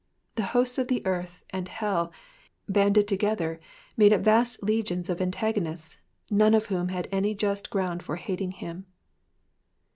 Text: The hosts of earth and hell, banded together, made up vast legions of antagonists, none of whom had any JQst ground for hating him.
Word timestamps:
The 0.33 0.41
hosts 0.57 0.79
of 0.79 0.89
earth 1.05 1.43
and 1.51 1.67
hell, 1.67 2.11
banded 2.67 3.07
together, 3.07 3.59
made 3.95 4.11
up 4.11 4.21
vast 4.21 4.63
legions 4.63 5.11
of 5.11 5.21
antagonists, 5.21 5.99
none 6.31 6.55
of 6.55 6.65
whom 6.73 6.87
had 6.87 7.07
any 7.11 7.35
JQst 7.35 7.69
ground 7.69 8.01
for 8.01 8.15
hating 8.15 8.53
him. 8.53 8.87